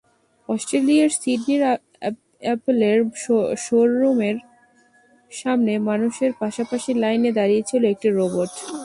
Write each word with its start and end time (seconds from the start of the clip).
অস্ট্রেলিয়ার 0.49 1.09
সিডনির 1.21 1.63
অ্যাপলের 2.41 2.99
শোর 3.57 3.87
রুমের 3.99 4.37
সামনে 5.31 5.73
মানুষের 5.89 6.31
পাশাপাশি 6.39 6.91
লাইনে 6.93 7.31
দাঁড়িয়েছিল 7.31 7.81
একটি 7.83 8.07
রোবট। 8.09 8.51